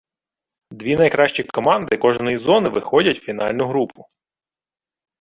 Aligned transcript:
Дві 0.71 0.95
найкращі 0.95 1.43
команди 1.43 1.97
кожної 1.97 2.37
зони, 2.37 2.69
виходять 2.69 3.17
фінальну 3.17 3.67
групу. 3.67 4.05